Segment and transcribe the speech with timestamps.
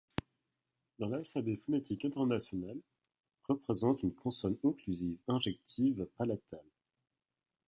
[0.97, 2.75] Dans l’alphabet phonétique international,
[3.47, 6.65] représente une consonne occlusive injective palatale.